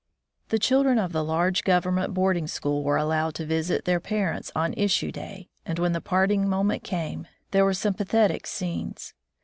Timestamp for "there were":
7.51-7.75